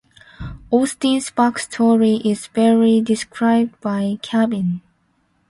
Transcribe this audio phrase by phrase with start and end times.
[0.71, 4.81] Austin's backstory is barely described by Caidin.